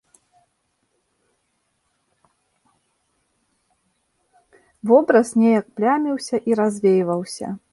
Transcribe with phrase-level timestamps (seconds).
[4.93, 7.47] Вобраз неяк пляміўся і развейваўся.